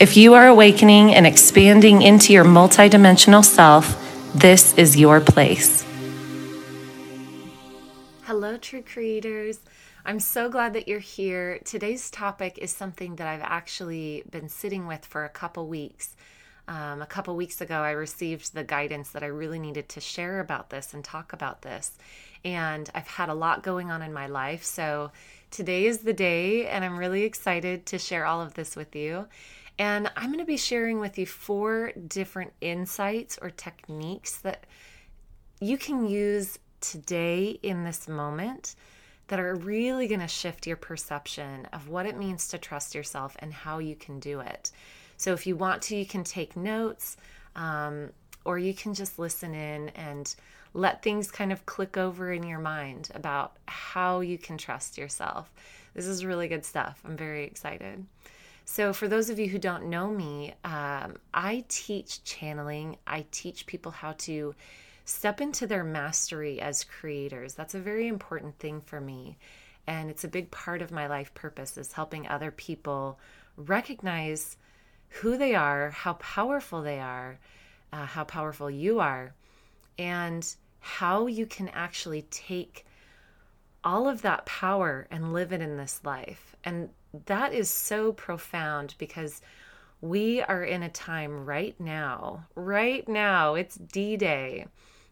[0.00, 3.96] If you are awakening and expanding into your multidimensional self,
[4.34, 5.84] this is your place.
[8.22, 9.60] Hello, true creators.
[10.04, 11.60] I'm so glad that you're here.
[11.64, 16.16] Today's topic is something that I've actually been sitting with for a couple weeks.
[16.66, 20.40] Um, a couple weeks ago, I received the guidance that I really needed to share
[20.40, 21.92] about this and talk about this.
[22.44, 24.64] And I've had a lot going on in my life.
[24.64, 25.12] So
[25.52, 29.26] today is the day, and I'm really excited to share all of this with you.
[29.78, 34.64] And I'm going to be sharing with you four different insights or techniques that
[35.60, 38.74] you can use today in this moment
[39.28, 43.36] that are really going to shift your perception of what it means to trust yourself
[43.38, 44.70] and how you can do it.
[45.16, 47.16] So, if you want to, you can take notes
[47.54, 48.10] um,
[48.44, 50.34] or you can just listen in and
[50.74, 55.50] let things kind of click over in your mind about how you can trust yourself.
[55.94, 57.00] This is really good stuff.
[57.04, 58.04] I'm very excited.
[58.64, 62.96] So, for those of you who don't know me, um, I teach channeling.
[63.06, 64.54] I teach people how to
[65.04, 67.54] step into their mastery as creators.
[67.54, 69.36] That's a very important thing for me.
[69.86, 73.18] And it's a big part of my life purpose is helping other people
[73.56, 74.56] recognize
[75.08, 77.38] who they are, how powerful they are,
[77.92, 79.34] uh, how powerful you are,
[79.98, 82.86] and how you can actually take
[83.84, 86.54] all of that power and live it in this life.
[86.64, 86.90] And
[87.26, 89.40] that is so profound because
[90.00, 94.66] we are in a time right now, right now, it's D Day,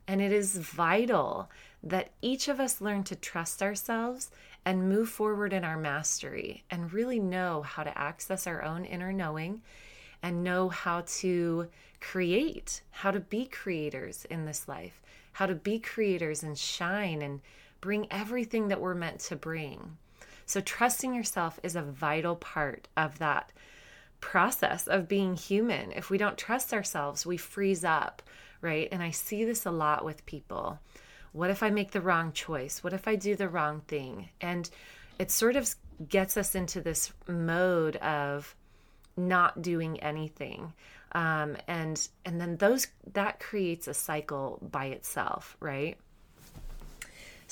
[0.08, 1.50] and it is vital
[1.82, 4.30] that each of us learn to trust ourselves
[4.64, 9.12] and move forward in our mastery and really know how to access our own inner
[9.12, 9.62] knowing
[10.22, 11.68] and know how to
[12.00, 15.00] create, how to be creators in this life,
[15.32, 17.40] how to be creators and shine and
[17.80, 19.96] bring everything that we're meant to bring.
[20.50, 23.52] So, trusting yourself is a vital part of that
[24.20, 25.92] process of being human.
[25.92, 28.20] If we don't trust ourselves, we freeze up,
[28.60, 28.88] right?
[28.90, 30.80] And I see this a lot with people.
[31.30, 32.82] What if I make the wrong choice?
[32.82, 34.30] What if I do the wrong thing?
[34.40, 34.68] And
[35.20, 35.72] it sort of
[36.08, 38.56] gets us into this mode of
[39.16, 40.72] not doing anything.
[41.12, 45.96] Um, and and then those that creates a cycle by itself, right?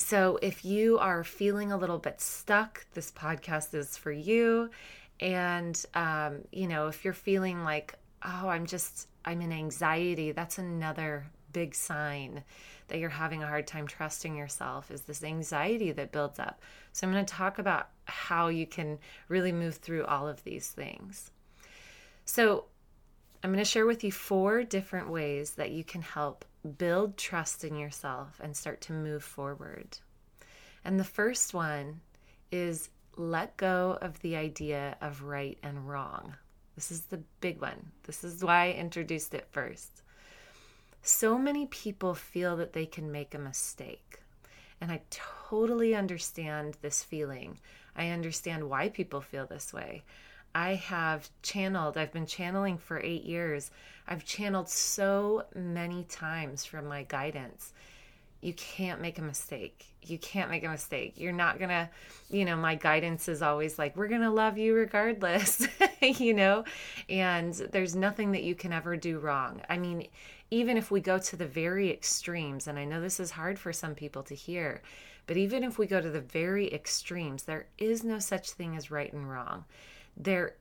[0.01, 4.71] So if you are feeling a little bit stuck, this podcast is for you.
[5.19, 7.95] And, um, you know, if you're feeling like,
[8.25, 12.45] oh, I'm just, I'm in anxiety, that's another big sign
[12.87, 16.63] that you're having a hard time trusting yourself is this anxiety that builds up.
[16.93, 20.69] So I'm going to talk about how you can really move through all of these
[20.69, 21.33] things.
[22.25, 22.67] So
[23.43, 26.45] I'm going to share with you four different ways that you can help
[26.77, 29.99] build trust in yourself and start to move forward.
[30.85, 32.01] And the first one
[32.51, 36.35] is let go of the idea of right and wrong.
[36.75, 37.93] This is the big one.
[38.05, 40.03] This is why I introduced it first.
[41.03, 44.21] So many people feel that they can make a mistake.
[44.81, 47.59] And I totally understand this feeling.
[47.97, 50.03] I understand why people feel this way.
[50.55, 53.71] I have channeled, I've been channeling for eight years.
[54.07, 57.73] I've channeled so many times from my guidance.
[58.41, 59.87] You can't make a mistake.
[60.03, 61.15] You can't make a mistake.
[61.17, 61.91] You're not going to,
[62.31, 65.67] you know, my guidance is always like, we're going to love you regardless,
[66.01, 66.65] you know,
[67.09, 69.61] and there's nothing that you can ever do wrong.
[69.69, 70.07] I mean,
[70.51, 73.73] even if we go to the very extremes, and I know this is hard for
[73.73, 74.83] some people to hear,
[75.27, 78.91] but even if we go to the very extremes, there is no such thing as
[78.91, 79.65] right and wrong
[80.19, 80.57] there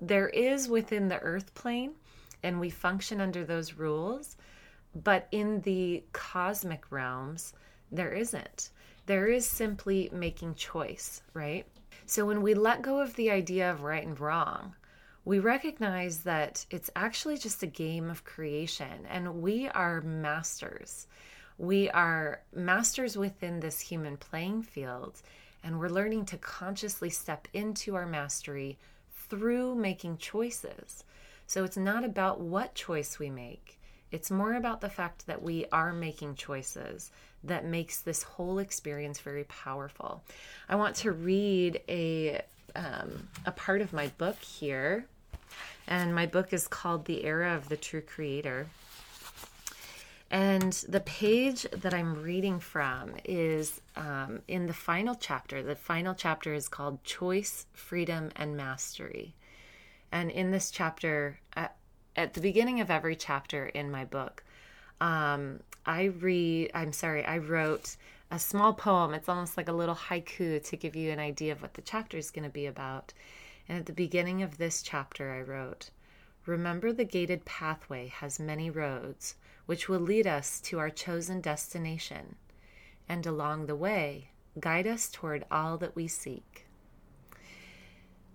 [0.00, 1.94] there is within the earth plane
[2.42, 4.36] and we function under those rules
[4.94, 7.52] but in the cosmic realms
[7.92, 8.70] there isn't.
[9.06, 11.66] There is simply making choice right?
[12.06, 14.74] So when we let go of the idea of right and wrong
[15.24, 21.08] we recognize that it's actually just a game of creation and we are masters.
[21.58, 25.20] We are masters within this human playing field
[25.64, 28.78] and we're learning to consciously step into our mastery
[29.28, 31.04] through making choices.
[31.46, 33.78] So it's not about what choice we make.
[34.10, 37.10] It's more about the fact that we are making choices
[37.44, 40.22] that makes this whole experience very powerful.
[40.68, 42.42] I want to read a
[42.76, 45.06] um, a part of my book here.
[45.88, 48.66] And my book is called The Era of the True Creator.
[50.30, 55.62] And the page that I'm reading from is um, in the final chapter.
[55.62, 59.34] The final chapter is called Choice, Freedom, and Mastery.
[60.10, 61.76] And in this chapter, at,
[62.16, 64.42] at the beginning of every chapter in my book,
[65.00, 67.96] um, I read, I'm sorry, I wrote
[68.30, 69.14] a small poem.
[69.14, 72.16] It's almost like a little haiku to give you an idea of what the chapter
[72.16, 73.12] is going to be about.
[73.68, 75.90] And at the beginning of this chapter, I wrote,
[76.46, 79.34] Remember the gated pathway has many roads,
[79.66, 82.36] which will lead us to our chosen destination.
[83.08, 86.66] And along the way, guide us toward all that we seek.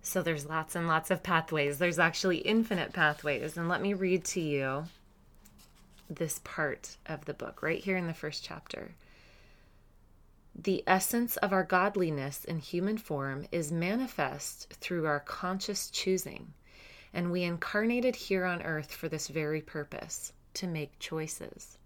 [0.02, 1.78] So there's lots and lots of pathways.
[1.78, 3.56] There's actually infinite pathways.
[3.56, 4.84] And let me read to you
[6.10, 8.94] this part of the book right here in the first chapter.
[10.54, 16.52] The essence of our godliness in human form is manifest through our conscious choosing,
[17.14, 21.78] and we incarnated here on earth for this very purpose to make choices.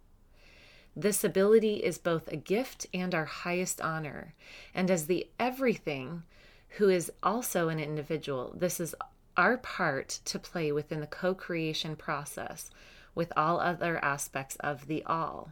[0.94, 4.34] This ability is both a gift and our highest honor,
[4.74, 6.22] and as the everything
[6.70, 8.94] who is also an individual, this is
[9.36, 12.70] our part to play within the co creation process
[13.14, 15.50] with all other aspects of the all.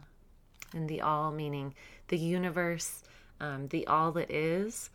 [0.73, 1.73] And the all meaning
[2.07, 3.03] the universe,
[3.39, 4.89] um, the all that is.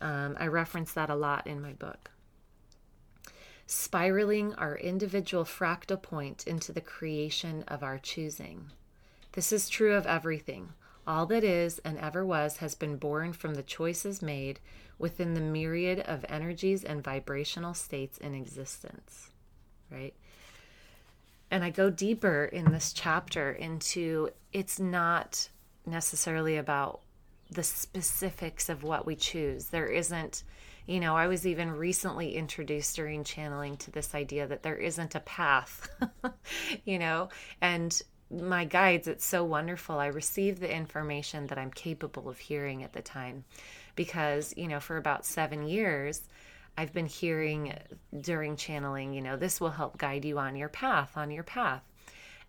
[0.00, 2.10] Um, I reference that a lot in my book.
[3.66, 8.70] Spiraling our individual fractal point into the creation of our choosing.
[9.32, 10.70] This is true of everything.
[11.06, 14.60] All that is and ever was has been born from the choices made
[14.98, 19.30] within the myriad of energies and vibrational states in existence.
[19.90, 20.14] Right?
[21.50, 25.48] And I go deeper in this chapter into it's not
[25.84, 27.00] necessarily about
[27.50, 29.66] the specifics of what we choose.
[29.66, 30.42] There isn't,
[30.86, 35.14] you know, I was even recently introduced during channeling to this idea that there isn't
[35.14, 35.88] a path,
[36.84, 37.28] you know,
[37.60, 38.00] and
[38.30, 39.98] my guides, it's so wonderful.
[39.98, 43.44] I receive the information that I'm capable of hearing at the time
[43.94, 46.22] because, you know, for about seven years,
[46.76, 47.72] I've been hearing
[48.20, 51.82] during channeling, you know, this will help guide you on your path, on your path.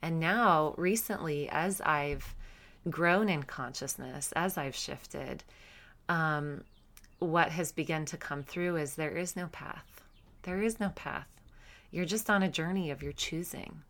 [0.01, 2.35] And now, recently, as I've
[2.89, 5.43] grown in consciousness, as I've shifted,
[6.09, 6.63] um,
[7.19, 10.01] what has begun to come through is there is no path.
[10.43, 11.27] There is no path.
[11.91, 13.81] You're just on a journey of your choosing.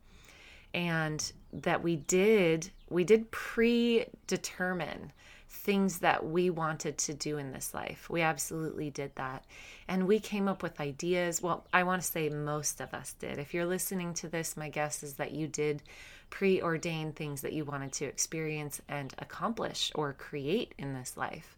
[0.74, 5.12] And that we did, we did predetermine
[5.50, 8.09] things that we wanted to do in this life.
[8.09, 9.45] We absolutely did that.
[9.88, 11.41] And we came up with ideas.
[11.41, 13.39] Well, I want to say most of us did.
[13.39, 15.83] If you're listening to this, my guess is that you did
[16.29, 21.57] preordain things that you wanted to experience and accomplish or create in this life.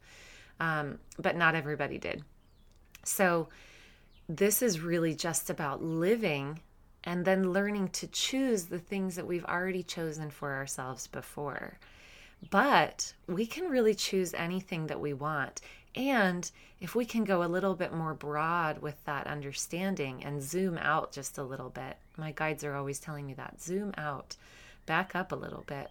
[0.59, 2.23] Um, but not everybody did.
[3.03, 3.47] So,
[4.27, 6.59] this is really just about living
[7.03, 11.79] and then learning to choose the things that we've already chosen for ourselves before.
[12.49, 15.61] But we can really choose anything that we want.
[15.95, 20.77] And if we can go a little bit more broad with that understanding and zoom
[20.77, 24.35] out just a little bit, my guides are always telling me that zoom out,
[24.85, 25.89] back up a little bit.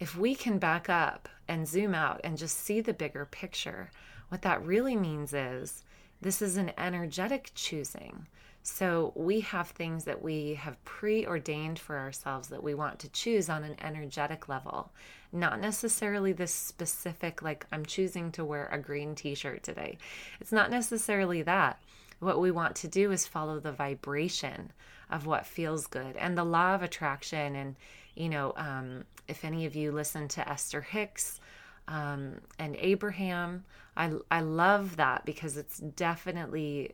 [0.00, 3.90] If we can back up and zoom out and just see the bigger picture,
[4.30, 5.84] what that really means is
[6.22, 8.26] this is an energetic choosing.
[8.62, 13.50] So we have things that we have preordained for ourselves that we want to choose
[13.50, 14.92] on an energetic level,
[15.30, 19.98] not necessarily this specific, like I'm choosing to wear a green t shirt today.
[20.40, 21.82] It's not necessarily that.
[22.20, 24.72] What we want to do is follow the vibration
[25.10, 27.56] of what feels good and the law of attraction.
[27.56, 27.76] And,
[28.14, 31.40] you know, um, if any of you listen to Esther Hicks,
[31.88, 33.64] um, and Abraham.
[33.96, 36.92] I I love that because it's definitely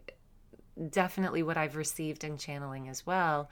[0.91, 3.51] definitely what I've received in channeling as well,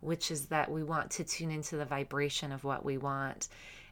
[0.00, 3.48] which is that we want to tune into the vibration of what we want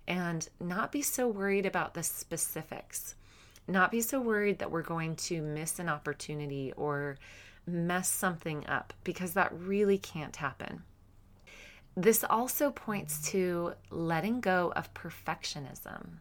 [0.09, 3.17] and not be so worried about the specifics.
[3.69, 7.17] Not be so worried that we're going to miss an opportunity or
[7.67, 10.85] mess something up because that really can't happen.
[11.97, 16.19] This also points to letting go of perfectionism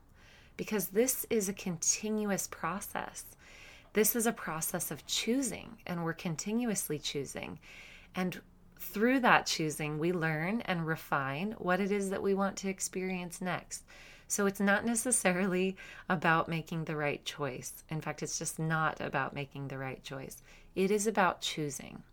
[0.57, 3.25] because this is a continuous process.
[3.93, 7.59] This is a process of choosing, and we're continuously choosing.
[8.15, 8.41] And
[8.79, 13.41] through that choosing, we learn and refine what it is that we want to experience
[13.41, 13.83] next.
[14.27, 15.77] So it's not necessarily
[16.09, 17.83] about making the right choice.
[17.89, 20.41] In fact, it's just not about making the right choice.
[20.75, 22.03] It is about choosing.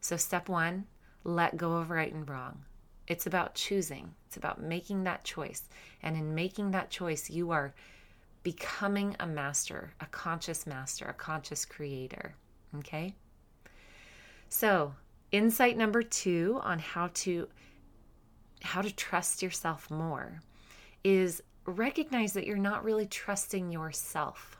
[0.00, 0.86] So, step one,
[1.24, 2.64] let go of right and wrong.
[3.06, 5.62] It's about choosing, it's about making that choice.
[6.02, 7.72] And in making that choice, you are
[8.42, 12.34] becoming a master, a conscious master, a conscious creator.
[12.78, 13.14] Okay?
[14.48, 14.94] So,
[15.30, 17.48] Insight number 2 on how to
[18.62, 20.40] how to trust yourself more
[21.02, 24.56] is recognize that you're not really trusting yourself.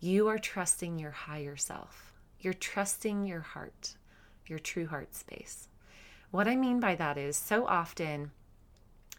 [0.00, 2.14] You are trusting your higher self.
[2.40, 3.96] You're trusting your heart,
[4.46, 5.68] your true heart space.
[6.34, 8.32] What I mean by that is so often,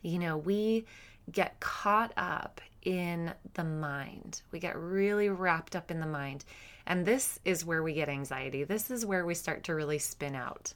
[0.06, 0.86] you know, we
[1.32, 4.44] get caught up in the mind.
[4.52, 6.46] We get really wrapped up in the mind.
[6.86, 8.64] And this is where we get anxiety.
[8.64, 10.74] This is where we start to really spin out.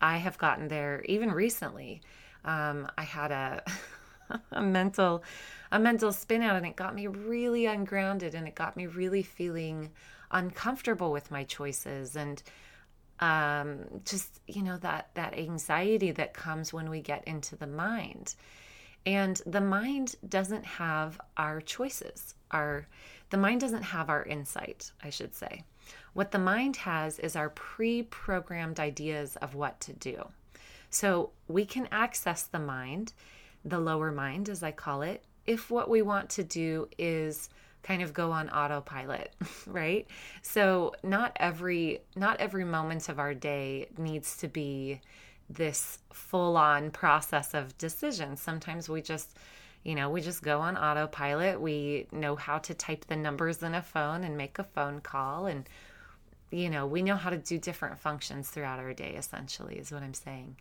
[0.00, 2.00] I have gotten there even recently.
[2.46, 3.62] Um, I had a,
[4.52, 5.22] a mental
[5.72, 9.22] a mental spin out and it got me really ungrounded and it got me really
[9.22, 9.90] feeling
[10.32, 12.42] uncomfortable with my choices and
[13.20, 18.34] um, just you know that that anxiety that comes when we get into the mind
[19.06, 22.86] and the mind doesn't have our choices our
[23.30, 25.64] the mind doesn't have our insight i should say.
[26.12, 30.28] What the mind has is our pre-programmed ideas of what to do.
[30.90, 33.12] So we can access the mind
[33.64, 37.50] the lower mind as i call it if what we want to do is
[37.82, 39.34] kind of go on autopilot
[39.66, 40.06] right?
[40.42, 45.00] So not every not every moment of our day needs to be
[45.50, 48.36] this full on process of decision.
[48.36, 49.36] sometimes we just
[49.82, 51.60] you know we just go on autopilot.
[51.60, 55.46] We know how to type the numbers in a phone and make a phone call.
[55.46, 55.68] And
[56.50, 60.02] you know we know how to do different functions throughout our day essentially is what
[60.02, 60.56] i'm saying.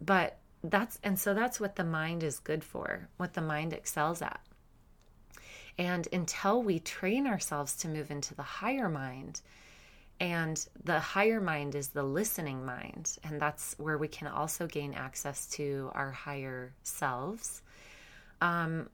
[0.00, 4.22] But that's and so that's what the mind is good for what the mind excels
[4.22, 4.40] at.
[5.78, 9.42] And until we train ourselves to move into the higher mind,
[10.18, 14.94] and the higher mind is the listening mind, and that's where we can also gain
[14.94, 17.62] access to our higher selves.
[18.40, 18.88] Um,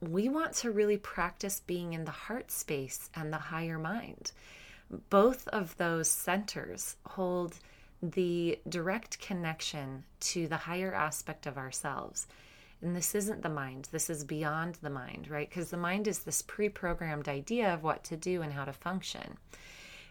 [0.00, 4.32] we want to really practice being in the heart space and the higher mind.
[5.10, 7.58] Both of those centers hold
[8.02, 12.26] the direct connection to the higher aspect of ourselves.
[12.82, 15.48] And this isn't the mind, this is beyond the mind, right?
[15.48, 18.72] Because the mind is this pre programmed idea of what to do and how to
[18.72, 19.38] function.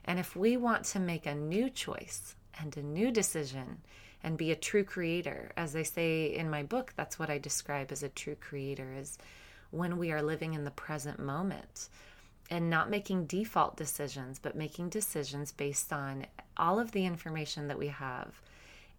[0.05, 3.81] And if we want to make a new choice and a new decision
[4.21, 7.91] and be a true creator, as I say in my book, that's what I describe
[7.91, 9.17] as a true creator is
[9.71, 11.89] when we are living in the present moment
[12.49, 16.25] and not making default decisions, but making decisions based on
[16.57, 18.41] all of the information that we have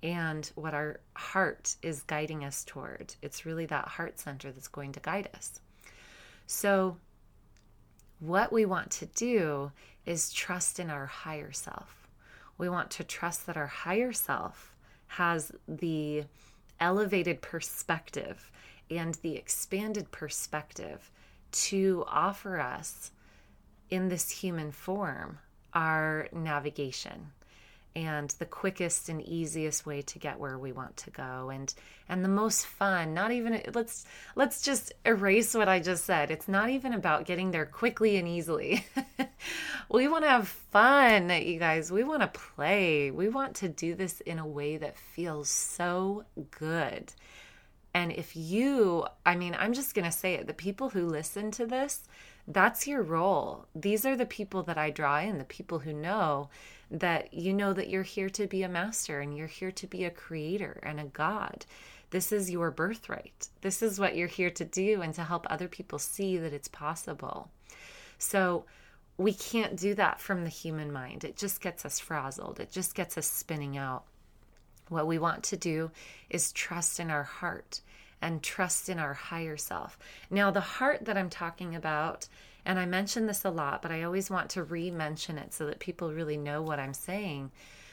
[0.02, 3.14] and what our heart is guiding us toward.
[3.22, 5.60] It's really that heart center that's going to guide us.
[6.46, 6.98] So,
[8.20, 9.72] what we want to do
[10.06, 12.08] is trust in our higher self.
[12.58, 14.74] We want to trust that our higher self
[15.08, 16.24] has the
[16.80, 18.50] elevated perspective
[18.90, 21.10] and the expanded perspective
[21.52, 23.10] to offer us
[23.90, 25.38] in this human form
[25.72, 27.32] our navigation
[27.96, 31.50] and the quickest and easiest way to get where we want to go.
[31.50, 31.72] And
[32.08, 36.30] and the most fun not even let's let's just erase what i just said.
[36.30, 38.84] It's not even about getting there quickly and easily.
[39.90, 41.92] We want to have fun you guys.
[41.92, 43.10] We want to play.
[43.10, 47.12] We want to do this in a way that feels so good.
[47.92, 51.52] And if you i mean i'm just going to say it the people who listen
[51.52, 52.02] to this
[52.46, 53.66] that's your role.
[53.74, 56.50] These are the people that i draw in the people who know
[56.90, 60.04] that you know that you're here to be a master and you're here to be
[60.04, 61.64] a creator and a God.
[62.10, 63.48] This is your birthright.
[63.60, 66.68] This is what you're here to do and to help other people see that it's
[66.68, 67.50] possible.
[68.18, 68.64] So,
[69.16, 71.22] we can't do that from the human mind.
[71.22, 74.04] It just gets us frazzled, it just gets us spinning out.
[74.88, 75.90] What we want to do
[76.28, 77.80] is trust in our heart
[78.20, 79.98] and trust in our higher self.
[80.30, 82.26] Now, the heart that I'm talking about
[82.64, 85.66] and I mention this a lot, but I always want to re mention it so
[85.66, 87.50] that people really know what I'm saying.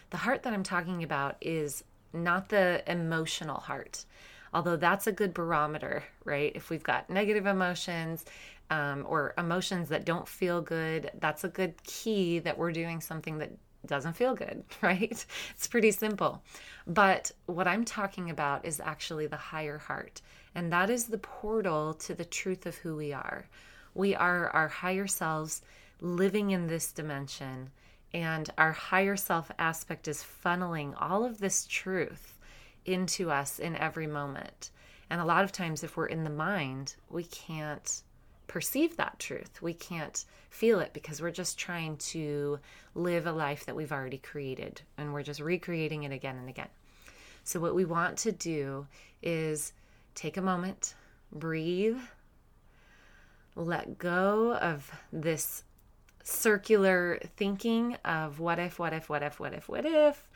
[0.10, 4.06] The heart that I'm talking about is not the emotional heart,
[4.54, 6.52] although that's a good barometer, right?
[6.56, 8.26] If we've got negative emotions
[8.70, 13.38] um, or emotions that don't feel good, that's a good key that we're doing something
[13.40, 13.52] that
[13.86, 15.26] doesn't feel good, right?
[15.52, 16.44] It's pretty simple.
[16.88, 20.22] But what I'm talking about is actually the higher heart,
[20.56, 23.46] and that is the portal to the truth of who we are.
[23.94, 25.62] We are our higher selves
[26.00, 27.72] living in this dimension,
[28.14, 32.38] and our higher self aspect is funneling all of this truth
[32.86, 34.72] into us in every moment.
[35.10, 38.02] And a lot of times, if we're in the mind, we can't
[38.48, 39.62] perceive that truth.
[39.62, 42.60] We can't feel it because we're just trying to
[42.96, 46.68] live a life that we've already created and we're just recreating it again and again.
[47.44, 48.88] So, what we want to do
[49.24, 49.74] is
[50.16, 50.96] take a moment,
[51.32, 51.98] breathe,
[53.62, 55.64] let go of this
[56.24, 60.28] circular thinking of what if, what if, what if, what if, what if,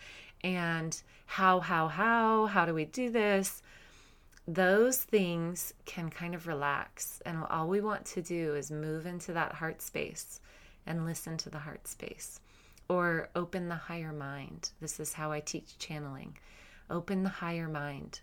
[0.43, 3.61] and how, how, how, how do we do this?
[4.47, 7.21] Those things can kind of relax.
[7.25, 10.39] And all we want to do is move into that heart space
[10.85, 12.39] and listen to the heart space
[12.87, 14.69] or open the higher mind.
[14.79, 16.37] This is how I teach channeling.
[16.89, 18.19] Open the higher mind.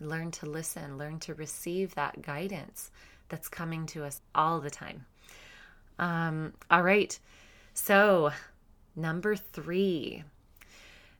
[0.00, 2.90] Learn to listen, learn to receive that guidance
[3.28, 5.06] that's coming to us all the time.
[5.98, 7.18] Um, all right.
[7.72, 8.30] So,
[8.96, 10.24] number three.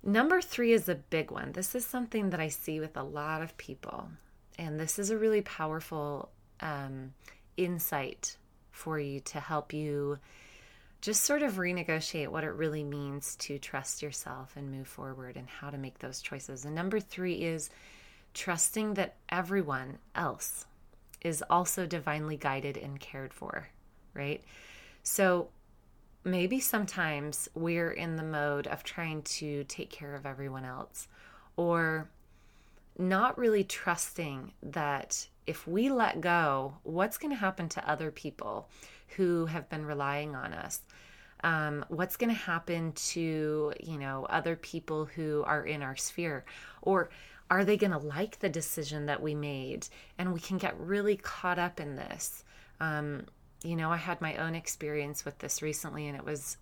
[0.02, 1.52] Number three is a big one.
[1.52, 4.08] This is something that I see with a lot of people.
[4.58, 6.30] And this is a really powerful
[6.60, 7.14] um,
[7.56, 8.36] insight
[8.70, 10.18] for you to help you
[11.00, 15.48] just sort of renegotiate what it really means to trust yourself and move forward and
[15.48, 16.64] how to make those choices.
[16.64, 17.68] And number three is
[18.32, 20.66] trusting that everyone else
[21.24, 23.68] is also divinely guided and cared for,
[24.12, 24.42] right?
[25.02, 25.48] So
[26.22, 31.08] maybe sometimes we're in the mode of trying to take care of everyone else
[31.56, 32.08] or
[32.98, 38.68] not really trusting that if we let go, what's going to happen to other people
[39.16, 40.80] who have been relying on us?
[41.42, 46.46] Um, what's going to happen to you know other people who are in our sphere,
[46.80, 47.10] or
[47.54, 49.86] are they going to like the decision that we made?
[50.18, 52.42] And we can get really caught up in this.
[52.80, 53.26] Um,
[53.62, 56.56] you know, I had my own experience with this recently, and it was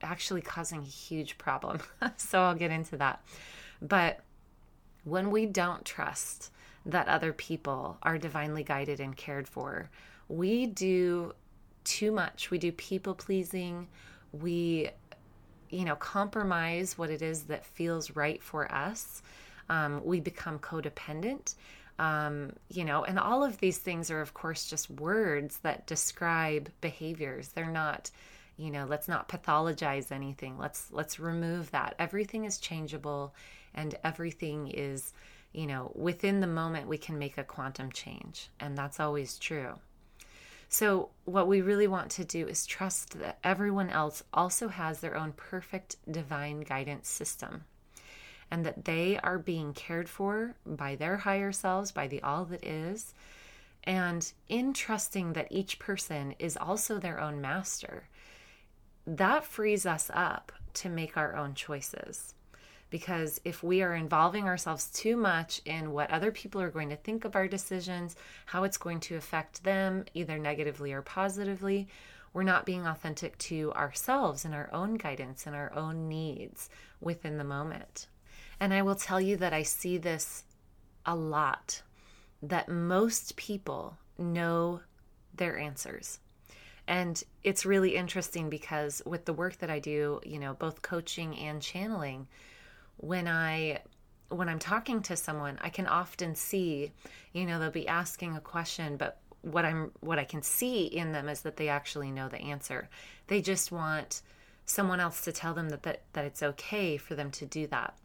[0.00, 1.80] actually causing a huge problem.
[2.16, 3.24] so I'll get into that.
[3.80, 4.20] But
[5.02, 6.52] when we don't trust
[6.86, 9.90] that other people are divinely guided and cared for,
[10.28, 11.34] we do
[11.82, 12.48] too much.
[12.52, 13.88] We do people pleasing.
[14.30, 14.90] We,
[15.68, 19.20] you know, compromise what it is that feels right for us.
[19.72, 21.54] Um, we become codependent.
[21.98, 26.68] Um, you know, and all of these things are, of course, just words that describe
[26.82, 27.48] behaviors.
[27.48, 28.10] They're not,
[28.58, 30.58] you know, let's not pathologize anything.
[30.58, 31.94] Let's let's remove that.
[31.98, 33.34] Everything is changeable,
[33.74, 35.14] and everything is,
[35.52, 39.78] you know, within the moment we can make a quantum change, and that's always true.
[40.68, 45.16] So, what we really want to do is trust that everyone else also has their
[45.16, 47.64] own perfect divine guidance system
[48.52, 52.62] and that they are being cared for by their higher selves, by the all that
[52.62, 53.14] is.
[53.84, 58.08] And in trusting that each person is also their own master,
[59.06, 62.34] that frees us up to make our own choices.
[62.90, 66.96] Because if we are involving ourselves too much in what other people are going to
[66.96, 71.88] think of our decisions, how it's going to affect them, either negatively or positively,
[72.34, 76.68] we're not being authentic to ourselves and our own guidance and our own needs
[77.00, 78.08] within the moment.
[78.62, 80.44] And I will tell you that I see this
[81.04, 81.82] a lot
[82.40, 84.82] that most people know
[85.34, 86.20] their answers.
[86.86, 91.36] And it's really interesting because with the work that I do, you know, both coaching
[91.38, 92.28] and channeling,
[92.98, 93.80] when I
[94.28, 96.92] when I'm talking to someone, I can often see,
[97.32, 101.10] you know, they'll be asking a question, but what I'm what I can see in
[101.10, 102.88] them is that they actually know the answer.
[103.26, 104.22] They just want
[104.66, 107.96] someone else to tell them that that, that it's okay for them to do that.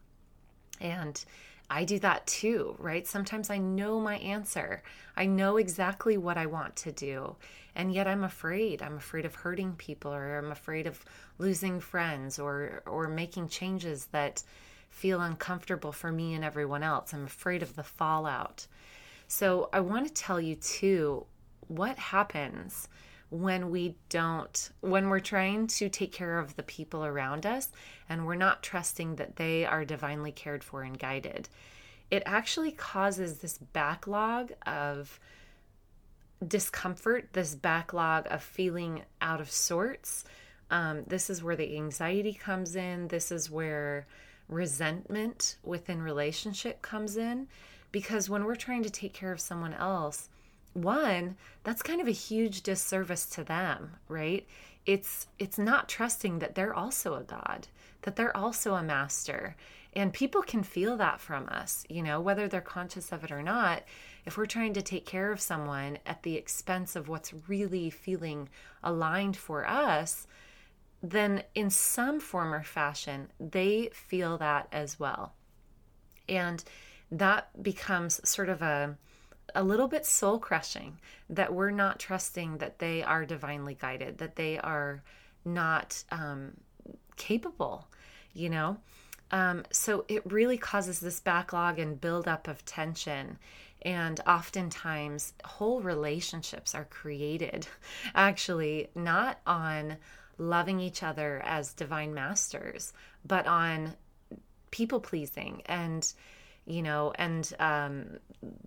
[0.79, 1.23] And
[1.69, 3.05] I do that too, right?
[3.05, 4.83] Sometimes I know my answer.
[5.15, 7.35] I know exactly what I want to do.
[7.75, 8.81] And yet I'm afraid.
[8.81, 11.03] I'm afraid of hurting people or I'm afraid of
[11.37, 14.43] losing friends or or making changes that
[14.89, 17.13] feel uncomfortable for me and everyone else.
[17.13, 18.65] I'm afraid of the fallout.
[19.27, 21.25] So I want to tell you too
[21.67, 22.87] what happens
[23.29, 27.69] when we don't, when we're trying to take care of the people around us
[28.07, 31.49] and we're not trusting that they are divinely cared for and guided.
[32.09, 35.19] It actually causes this backlog of
[36.45, 40.23] discomfort, this backlog of feeling out of sorts.
[40.71, 43.09] Um, this is where the anxiety comes in.
[43.09, 44.07] This is where
[44.47, 47.47] resentment within relationship comes in
[47.91, 50.29] because when we're trying to take care of someone else
[50.77, 54.47] one that's kind of a huge disservice to them right?
[54.85, 57.67] It's it's not trusting that they're also a god
[58.03, 59.55] that they're also a master.
[59.93, 63.43] And people can feel that from us you know whether they're conscious of it or
[63.43, 63.83] not.
[64.25, 68.49] If we're trying to take care of someone at the expense of what's really feeling
[68.83, 70.27] aligned for us
[71.01, 75.33] then in some form or fashion, they feel that as well.
[76.27, 76.63] And
[77.11, 78.97] that becomes sort of a
[79.55, 80.97] a little bit soul crushing
[81.29, 85.01] that we're not trusting that they are divinely guided, that they are
[85.45, 86.53] not um,
[87.15, 87.88] capable,
[88.33, 88.77] you know?
[89.31, 93.38] Um, so it really causes this backlog and buildup of tension.
[93.81, 97.67] And oftentimes, whole relationships are created
[98.15, 99.97] actually not on
[100.38, 102.93] loving each other as divine masters,
[103.25, 103.95] but on
[104.71, 106.13] people pleasing and
[106.67, 108.17] you know, and um,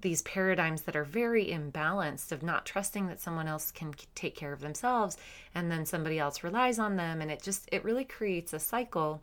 [0.01, 4.55] these paradigms that are very imbalanced of not trusting that someone else can take care
[4.55, 5.19] of themselves
[5.55, 7.21] and then somebody else relies on them.
[7.21, 9.21] And it just, it really creates a cycle.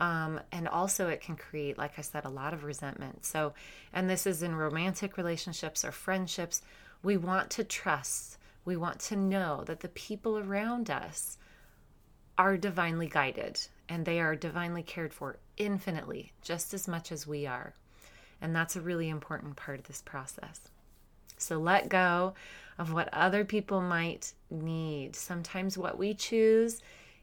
[0.00, 3.24] Um, and also, it can create, like I said, a lot of resentment.
[3.24, 3.54] So,
[3.92, 6.60] and this is in romantic relationships or friendships.
[7.02, 11.38] We want to trust, we want to know that the people around us
[12.36, 17.46] are divinely guided and they are divinely cared for infinitely, just as much as we
[17.46, 17.74] are.
[18.40, 20.60] And that's a really important part of this process.
[21.36, 22.34] So let go
[22.78, 25.16] of what other people might need.
[25.16, 26.80] Sometimes what we choose,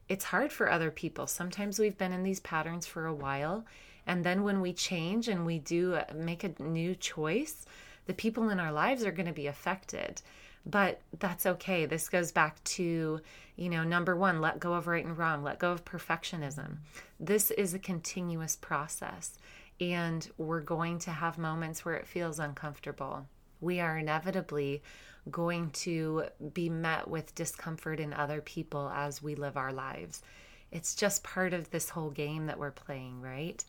[0.09, 1.27] it's hard for other people.
[1.27, 3.65] Sometimes we've been in these patterns for a while.
[4.05, 7.65] And then when we change and we do uh, make a new choice,
[8.05, 10.21] the people in our lives are going to be affected.
[10.65, 11.85] But that's okay.
[11.85, 13.21] This goes back to,
[13.55, 16.77] you know, number one, let go of right and wrong, let go of perfectionism.
[17.19, 19.37] This is a continuous process
[19.79, 23.27] and we're going to have moments where it feels uncomfortable.
[23.61, 24.83] We are inevitably
[25.29, 30.21] going to be met with discomfort in other people as we live our lives.
[30.71, 33.63] It's just part of this whole game that we're playing, right?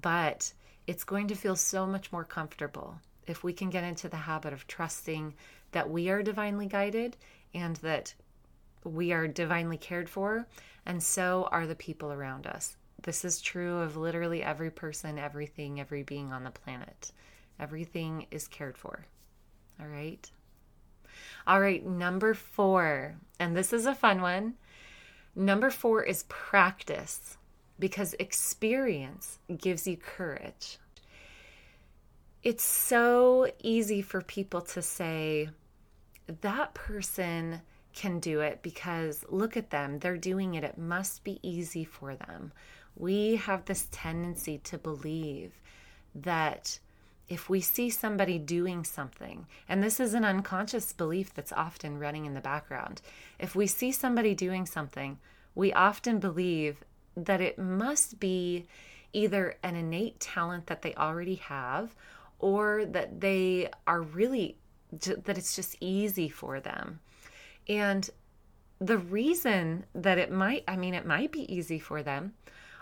[0.00, 0.52] But
[0.86, 4.52] it's going to feel so much more comfortable if we can get into the habit
[4.52, 5.34] of trusting
[5.72, 7.16] that we are divinely guided
[7.54, 8.14] and that
[8.84, 10.46] we are divinely cared for,
[10.84, 12.76] and so are the people around us.
[13.04, 17.12] This is true of literally every person, everything, every being on the planet.
[17.60, 19.04] Everything is cared for.
[19.78, 20.28] All right.
[21.46, 24.54] All right, number four, and this is a fun one.
[25.36, 27.36] Number four is practice
[27.78, 30.78] because experience gives you courage.
[32.42, 35.50] It's so easy for people to say,
[36.40, 37.60] that person
[37.94, 42.16] can do it because look at them, they're doing it, it must be easy for
[42.16, 42.52] them
[42.96, 45.60] we have this tendency to believe
[46.14, 46.78] that
[47.28, 52.26] if we see somebody doing something, and this is an unconscious belief that's often running
[52.26, 53.00] in the background,
[53.38, 55.18] if we see somebody doing something,
[55.54, 56.84] we often believe
[57.16, 58.66] that it must be
[59.12, 61.94] either an innate talent that they already have
[62.40, 64.58] or that they are really,
[64.92, 67.00] that it's just easy for them.
[67.68, 68.10] And
[68.80, 72.34] the reason that it might, I mean, it might be easy for them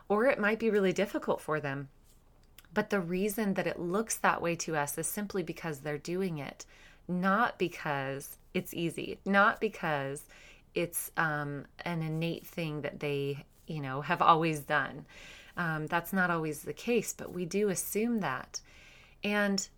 [0.08, 1.88] or it might be really difficult for them.
[2.74, 6.38] But the reason that it looks that way to us is simply because they're doing
[6.38, 6.64] it,
[7.06, 10.24] not because it's easy, not because
[10.74, 15.04] it's um, an innate thing that they, you know, have always done.
[15.56, 18.60] Um, that's not always the case, but we do assume that.
[19.22, 19.68] And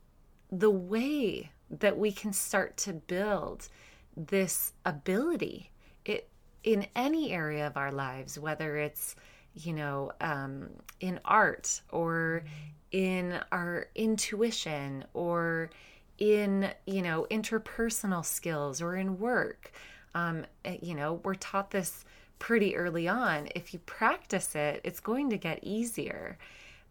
[0.52, 3.68] the way that we can start to build
[4.16, 5.70] this ability
[6.04, 6.28] it
[6.62, 9.16] in any area of our lives, whether it's
[9.54, 10.68] you know, um,
[11.00, 12.44] in art or
[12.90, 15.70] in our intuition or
[16.18, 19.72] in, you know, interpersonal skills or in work.
[20.14, 22.04] Um, eh, you know, we're taught this
[22.38, 23.48] pretty early on.
[23.54, 26.38] If you practice it, it's going to get easier.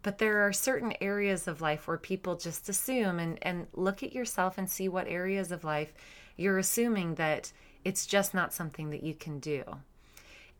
[0.01, 4.13] But there are certain areas of life where people just assume and, and look at
[4.13, 5.93] yourself and see what areas of life
[6.35, 7.51] you're assuming that
[7.85, 9.63] it's just not something that you can do.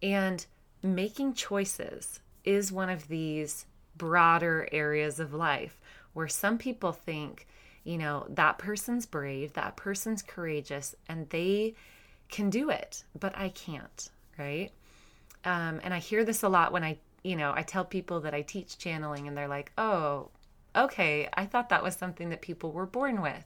[0.02, 0.46] And
[0.84, 3.66] making choices is one of these
[3.96, 5.80] broader areas of life
[6.14, 7.48] where some people think,
[7.84, 11.74] you know, that person's brave, that person's courageous, and they
[12.30, 14.72] can do it, but I can't, right?
[15.46, 18.34] Um, and I hear this a lot when I, you know, I tell people that
[18.34, 20.30] I teach channeling, and they're like, oh,
[20.76, 23.46] okay, I thought that was something that people were born with.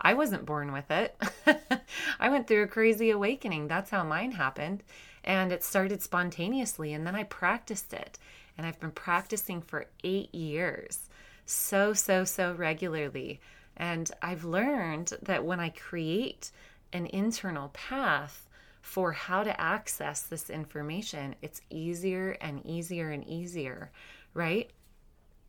[0.00, 1.16] I wasn't born with it.
[2.20, 3.68] I went through a crazy awakening.
[3.68, 4.82] That's how mine happened.
[5.24, 6.92] And it started spontaneously.
[6.92, 8.18] And then I practiced it.
[8.56, 11.08] And I've been practicing for eight years,
[11.46, 13.40] so, so, so regularly.
[13.76, 16.50] And I've learned that when I create
[16.92, 18.46] an internal path
[18.82, 23.90] for how to access this information, it's easier and easier and easier,
[24.34, 24.70] right?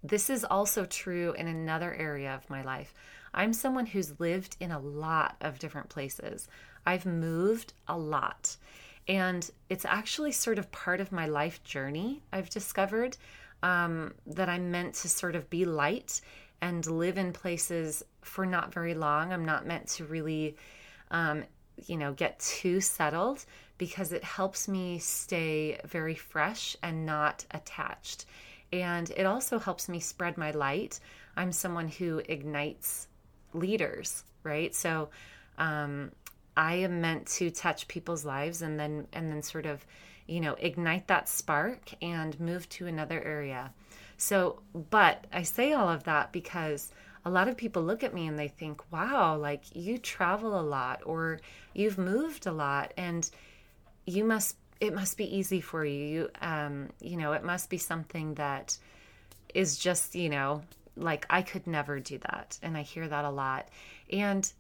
[0.04, 2.94] This is also true in another area of my life.
[3.34, 6.48] I'm someone who's lived in a lot of different places.
[6.86, 8.58] I've moved a lot.
[9.12, 13.18] And it's actually sort of part of my life journey, I've discovered
[13.62, 16.22] um, that I'm meant to sort of be light
[16.62, 19.34] and live in places for not very long.
[19.34, 20.56] I'm not meant to really,
[21.12, 21.44] um,
[21.88, 23.44] you know, get too settled
[23.78, 28.24] because it helps me stay very fresh and not attached.
[28.72, 31.02] And it also helps me spread my light.
[31.36, 33.10] I'm someone who ignites
[33.52, 34.74] leaders, right?
[34.74, 35.10] So
[35.58, 36.14] um,
[36.56, 39.86] I am meant to touch people's lives and then and then sort of,
[40.28, 43.74] you know, ignite that spark and move to another area.
[44.18, 44.62] So,
[44.92, 46.92] but I say all of that because
[47.26, 50.62] a lot of people look at me and they think, wow, like you travel a
[50.62, 51.40] lot or
[51.74, 53.30] you've moved a lot and
[54.06, 56.06] you must, it must be easy for you.
[56.06, 58.78] You, um, you know, it must be something that
[59.54, 60.62] is just, you know,
[60.96, 62.58] like I could never do that.
[62.62, 63.70] And I hear that a lot.
[64.12, 64.52] And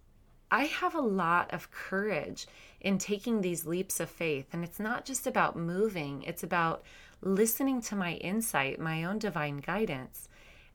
[0.52, 2.46] I have a lot of courage
[2.82, 4.48] in taking these leaps of faith.
[4.52, 6.84] And it's not just about moving, it's about
[7.22, 10.28] listening to my insight, my own divine guidance,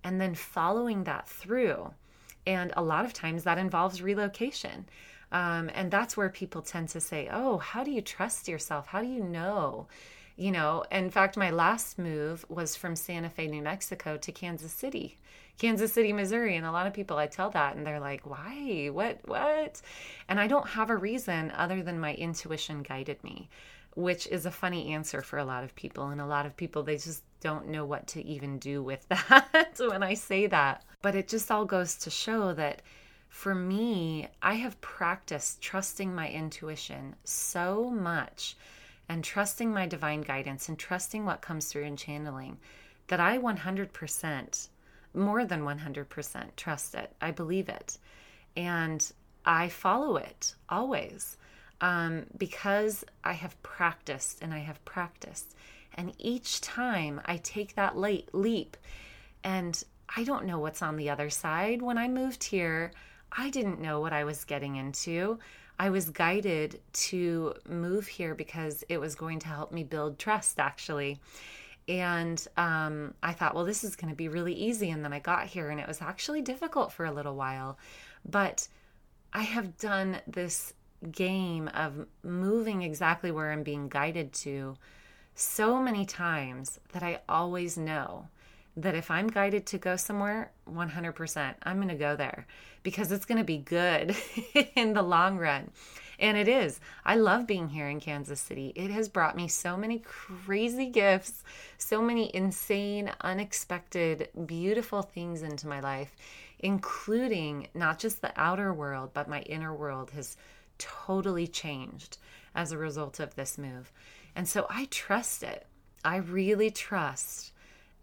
[0.02, 1.92] and then following that through.
[2.46, 4.86] And a lot of times that involves relocation.
[5.32, 8.86] Um, and that's where people tend to say, Oh, how do you trust yourself?
[8.86, 9.88] How do you know?
[10.36, 14.72] You know, in fact, my last move was from Santa Fe, New Mexico to Kansas
[14.72, 15.18] City.
[15.58, 16.56] Kansas City, Missouri.
[16.56, 18.90] And a lot of people I tell that and they're like, why?
[18.92, 19.20] What?
[19.24, 19.80] What?
[20.28, 23.48] And I don't have a reason other than my intuition guided me,
[23.94, 26.08] which is a funny answer for a lot of people.
[26.08, 29.74] And a lot of people, they just don't know what to even do with that
[29.78, 30.84] when I say that.
[31.00, 32.82] But it just all goes to show that
[33.30, 38.56] for me, I have practiced trusting my intuition so much
[39.08, 42.58] and trusting my divine guidance and trusting what comes through in channeling
[43.08, 44.68] that I 100%
[45.14, 47.12] more than 100% trust it.
[47.20, 47.98] I believe it.
[48.56, 49.12] And
[49.44, 51.36] I follow it always
[51.80, 55.54] um, because I have practiced and I have practiced.
[55.94, 58.76] And each time I take that late leap,
[59.42, 59.82] and
[60.14, 61.80] I don't know what's on the other side.
[61.80, 62.92] When I moved here,
[63.32, 65.38] I didn't know what I was getting into.
[65.78, 70.58] I was guided to move here because it was going to help me build trust,
[70.58, 71.20] actually.
[71.88, 74.90] And um, I thought, well, this is going to be really easy.
[74.90, 77.78] And then I got here and it was actually difficult for a little while.
[78.24, 78.66] But
[79.32, 80.72] I have done this
[81.12, 84.76] game of moving exactly where I'm being guided to
[85.34, 88.28] so many times that I always know
[88.76, 92.46] that if I'm guided to go somewhere, 100%, I'm going to go there
[92.82, 94.14] because it's going to be good
[94.76, 95.70] in the long run.
[96.18, 96.80] And it is.
[97.04, 98.72] I love being here in Kansas City.
[98.74, 101.44] It has brought me so many crazy gifts,
[101.78, 106.16] so many insane, unexpected, beautiful things into my life,
[106.58, 110.36] including not just the outer world, but my inner world has
[110.78, 112.18] totally changed
[112.54, 113.92] as a result of this move.
[114.34, 115.66] And so I trust it.
[116.04, 117.52] I really trust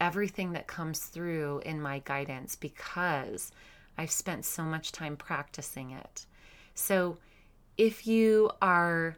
[0.04, 3.54] everything that comes through in my guidance because
[3.98, 6.26] I've spent so much time practicing it.
[6.76, 7.18] So
[7.78, 9.16] if you are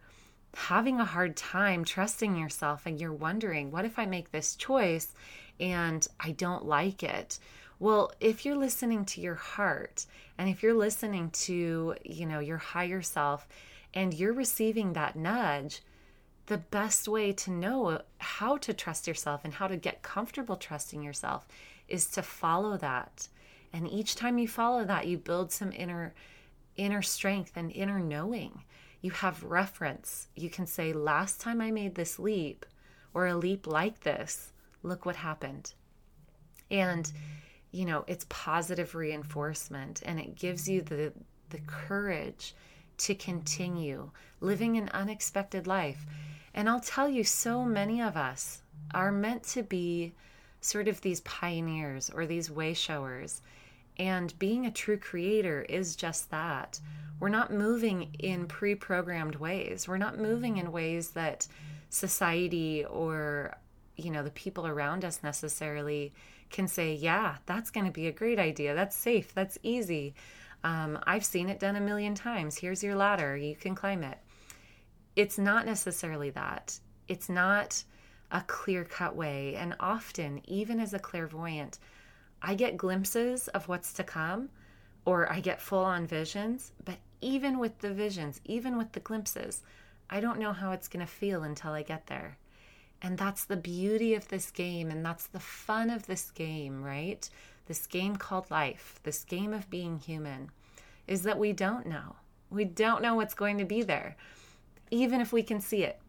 [0.53, 5.13] having a hard time trusting yourself and you're wondering, what if I make this choice
[5.59, 7.39] and I don't like it?
[7.79, 10.05] Well, if you're listening to your heart
[10.37, 13.47] and if you're listening to, you know, your higher self
[13.95, 15.81] and you're receiving that nudge,
[16.47, 21.01] the best way to know how to trust yourself and how to get comfortable trusting
[21.01, 21.47] yourself
[21.87, 23.27] is to follow that.
[23.73, 26.13] And each time you follow that, you build some inner
[26.75, 28.63] inner strength and inner knowing.
[29.01, 30.27] You have reference.
[30.35, 32.65] You can say, last time I made this leap
[33.13, 34.51] or a leap like this,
[34.83, 35.73] look what happened.
[36.69, 37.09] And,
[37.71, 41.13] you know, it's positive reinforcement and it gives you the,
[41.49, 42.55] the courage
[42.97, 46.05] to continue living an unexpected life.
[46.55, 48.63] And I'll tell you, so many of us
[48.93, 50.13] are meant to be
[50.61, 53.43] sort of these pioneers or these way showers
[53.97, 56.79] and being a true creator is just that.
[57.19, 59.87] We're not moving in pre programmed ways.
[59.87, 61.47] We're not moving in ways that
[61.89, 63.55] society or,
[63.95, 66.13] you know, the people around us necessarily
[66.49, 68.75] can say, yeah, that's going to be a great idea.
[68.75, 69.33] That's safe.
[69.33, 70.13] That's easy.
[70.63, 72.57] Um, I've seen it done a million times.
[72.57, 73.37] Here's your ladder.
[73.37, 74.17] You can climb it.
[75.15, 76.79] It's not necessarily that.
[77.07, 77.83] It's not
[78.31, 79.55] a clear cut way.
[79.55, 81.79] And often, even as a clairvoyant,
[82.41, 84.49] I get glimpses of what's to come
[85.05, 89.61] or I get full on visions, but even with the visions, even with the glimpses,
[90.09, 92.37] I don't know how it's going to feel until I get there.
[93.01, 97.27] And that's the beauty of this game, and that's the fun of this game, right?
[97.67, 100.49] This game called life, this game of being human,
[101.07, 102.15] is that we don't know.
[102.49, 104.15] We don't know what's going to be there,
[104.91, 105.99] even if we can see it,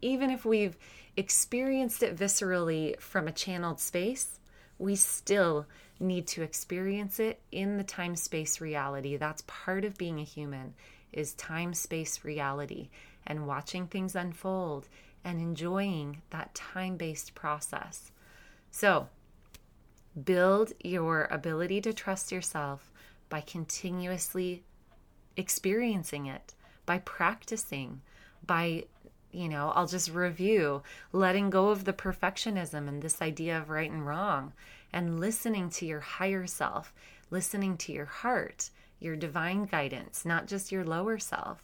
[0.00, 0.76] even if we've
[1.16, 4.38] experienced it viscerally from a channeled space
[4.78, 5.66] we still
[6.00, 9.16] need to experience it in the time space reality.
[9.16, 10.74] That's part of being a human
[11.12, 12.88] is time space reality
[13.26, 14.88] and watching things unfold
[15.24, 18.12] and enjoying that time-based process.
[18.70, 19.08] So,
[20.24, 22.92] build your ability to trust yourself
[23.28, 24.62] by continuously
[25.36, 26.54] experiencing it,
[26.88, 28.00] by practicing,
[28.46, 28.82] by
[29.30, 33.90] you know, I'll just review letting go of the perfectionism and this idea of right
[33.90, 34.54] and wrong
[34.90, 36.94] and listening to your higher self,
[37.30, 38.70] listening to your heart,
[39.00, 41.62] your divine guidance, not just your lower self.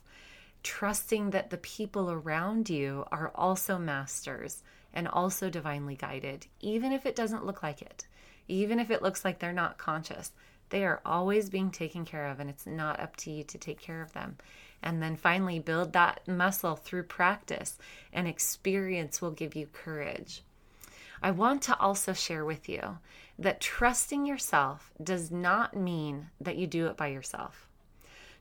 [0.63, 7.07] Trusting that the people around you are also masters and also divinely guided, even if
[7.07, 8.07] it doesn't look like it,
[8.47, 10.33] even if it looks like they're not conscious.
[10.69, 13.81] They are always being taken care of, and it's not up to you to take
[13.81, 14.37] care of them.
[14.85, 17.79] And then finally, build that muscle through practice,
[18.13, 20.43] and experience will give you courage.
[21.23, 22.99] I want to also share with you
[23.39, 27.67] that trusting yourself does not mean that you do it by yourself.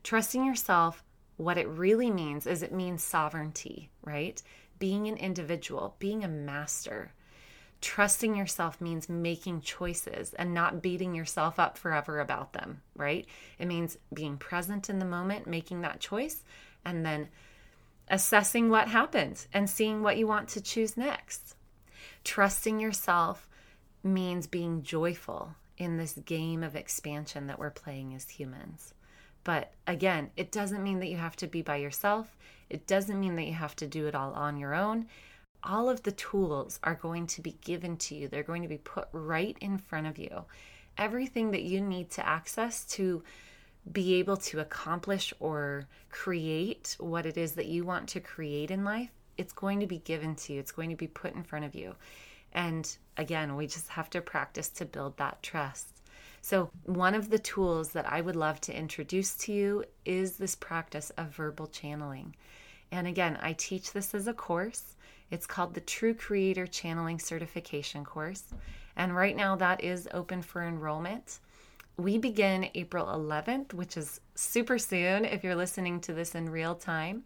[0.02, 1.02] Trusting yourself,
[1.38, 4.42] what it really means is it means sovereignty, right?
[4.78, 7.14] Being an individual, being a master.
[7.84, 13.26] Trusting yourself means making choices and not beating yourself up forever about them, right?
[13.58, 16.44] It means being present in the moment, making that choice,
[16.86, 17.28] and then
[18.08, 21.56] assessing what happened and seeing what you want to choose next.
[22.24, 23.50] Trusting yourself
[24.02, 28.94] means being joyful in this game of expansion that we're playing as humans.
[29.44, 32.34] But again, it doesn't mean that you have to be by yourself.
[32.70, 35.04] It doesn't mean that you have to do it all on your own.
[35.64, 38.78] All of the tools are going to be given to you, they're going to be
[38.78, 40.44] put right in front of you.
[40.98, 43.24] Everything that you need to access to
[43.90, 48.84] be able to accomplish or create what it is that you want to create in
[48.84, 51.64] life, it's going to be given to you, it's going to be put in front
[51.64, 51.94] of you.
[52.52, 55.88] And again, we just have to practice to build that trust.
[56.40, 60.54] So, one of the tools that I would love to introduce to you is this
[60.54, 62.36] practice of verbal channeling.
[62.92, 64.93] And again, I teach this as a course.
[65.30, 68.44] It's called the True Creator Channeling Certification Course.
[68.96, 71.40] And right now, that is open for enrollment.
[71.96, 76.74] We begin April 11th, which is super soon if you're listening to this in real
[76.74, 77.24] time.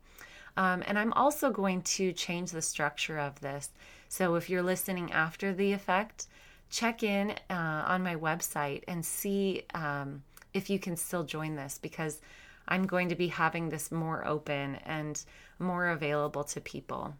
[0.56, 3.70] Um, and I'm also going to change the structure of this.
[4.08, 6.26] So if you're listening after the effect,
[6.70, 10.22] check in uh, on my website and see um,
[10.54, 12.20] if you can still join this because
[12.66, 15.22] I'm going to be having this more open and
[15.58, 17.14] more available to people.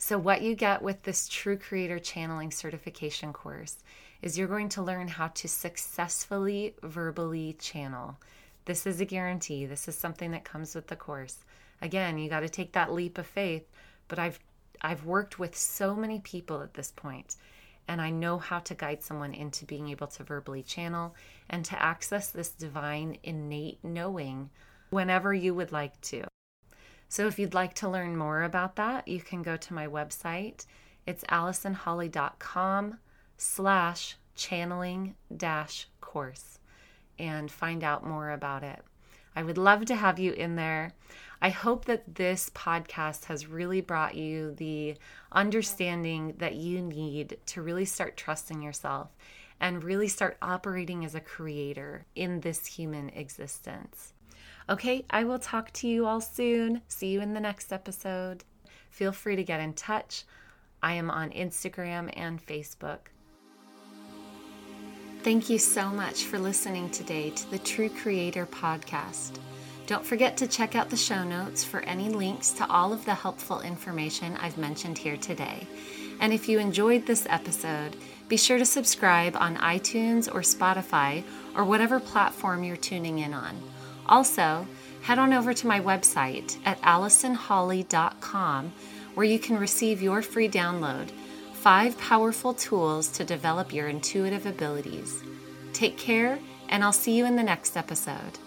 [0.00, 3.78] So, what you get with this True Creator Channeling Certification course
[4.22, 8.16] is you're going to learn how to successfully verbally channel.
[8.64, 9.66] This is a guarantee.
[9.66, 11.38] This is something that comes with the course.
[11.82, 13.66] Again, you got to take that leap of faith,
[14.06, 14.38] but I've
[14.80, 17.34] I've worked with so many people at this point,
[17.88, 21.16] and I know how to guide someone into being able to verbally channel
[21.50, 24.50] and to access this divine innate knowing
[24.90, 26.27] whenever you would like to.
[27.08, 30.66] So if you'd like to learn more about that, you can go to my website.
[31.06, 32.98] It's allisonholley.com
[33.38, 36.58] slash channeling dash course
[37.18, 38.80] and find out more about it.
[39.34, 40.92] I would love to have you in there.
[41.40, 44.96] I hope that this podcast has really brought you the
[45.30, 49.16] understanding that you need to really start trusting yourself
[49.60, 54.12] and really start operating as a creator in this human existence.
[54.70, 56.82] Okay, I will talk to you all soon.
[56.88, 58.44] See you in the next episode.
[58.90, 60.24] Feel free to get in touch.
[60.82, 62.98] I am on Instagram and Facebook.
[65.22, 69.38] Thank you so much for listening today to the True Creator podcast.
[69.86, 73.14] Don't forget to check out the show notes for any links to all of the
[73.14, 75.66] helpful information I've mentioned here today.
[76.20, 77.96] And if you enjoyed this episode,
[78.28, 81.24] be sure to subscribe on iTunes or Spotify
[81.56, 83.58] or whatever platform you're tuning in on.
[84.08, 84.66] Also,
[85.02, 88.72] head on over to my website at allisonholley.com
[89.14, 91.10] where you can receive your free download
[91.54, 95.24] five powerful tools to develop your intuitive abilities.
[95.72, 98.38] Take care, and I'll see you in the next episode.